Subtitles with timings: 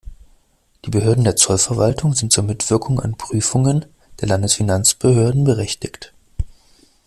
[0.83, 3.85] Die Behörden der Zollverwaltung sind zur Mitwirkung an Prüfungen
[4.19, 6.11] der Landesfinanzbehörden berechtigt.